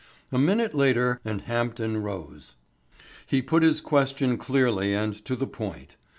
A 0.31 0.39
minute 0.39 0.73
later 0.73 1.21
and 1.23 1.41
Hampden 1.43 2.01
rose. 2.01 2.55
He 3.27 3.43
put 3.43 3.61
his 3.61 3.81
question 3.81 4.35
clearly 4.39 4.95
and 4.95 5.13
to 5.25 5.35
the 5.35 5.45
point. 5.45 5.95